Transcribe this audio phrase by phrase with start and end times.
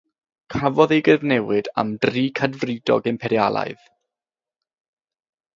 [0.53, 3.87] Cafodd ei gyfnewid am dri cadfridog imperialaidd.